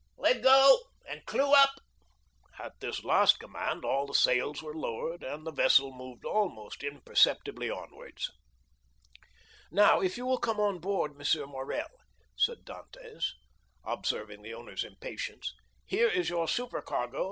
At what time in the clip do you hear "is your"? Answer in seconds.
16.09-16.47